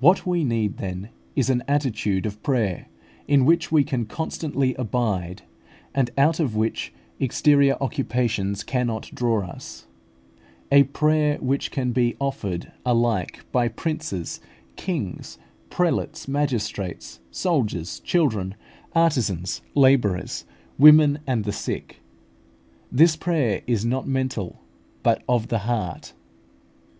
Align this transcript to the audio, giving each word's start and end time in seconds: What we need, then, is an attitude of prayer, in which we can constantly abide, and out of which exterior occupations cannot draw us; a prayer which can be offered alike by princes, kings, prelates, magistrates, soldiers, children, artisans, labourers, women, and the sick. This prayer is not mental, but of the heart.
What 0.00 0.26
we 0.26 0.42
need, 0.42 0.78
then, 0.78 1.10
is 1.36 1.50
an 1.50 1.62
attitude 1.68 2.26
of 2.26 2.42
prayer, 2.42 2.88
in 3.28 3.44
which 3.44 3.70
we 3.70 3.84
can 3.84 4.04
constantly 4.04 4.74
abide, 4.74 5.42
and 5.94 6.10
out 6.18 6.40
of 6.40 6.56
which 6.56 6.92
exterior 7.20 7.76
occupations 7.80 8.64
cannot 8.64 9.08
draw 9.14 9.46
us; 9.46 9.86
a 10.72 10.82
prayer 10.82 11.38
which 11.38 11.70
can 11.70 11.92
be 11.92 12.16
offered 12.20 12.72
alike 12.84 13.44
by 13.52 13.68
princes, 13.68 14.40
kings, 14.74 15.38
prelates, 15.70 16.26
magistrates, 16.26 17.20
soldiers, 17.30 18.00
children, 18.00 18.56
artisans, 18.96 19.62
labourers, 19.76 20.44
women, 20.76 21.20
and 21.24 21.44
the 21.44 21.52
sick. 21.52 21.98
This 22.90 23.14
prayer 23.14 23.62
is 23.68 23.84
not 23.84 24.08
mental, 24.08 24.58
but 25.04 25.22
of 25.28 25.46
the 25.46 25.58
heart. 25.70 26.14